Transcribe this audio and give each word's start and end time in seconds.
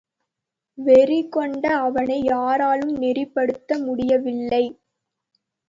வெறி 0.77 1.27
கொண்ட 1.27 1.63
அவனை 1.77 2.17
யாராலும் 2.23 2.95
நெறிப்படுத்த 2.95 3.79
முடிய 3.85 4.17
வில்லை. 4.17 4.63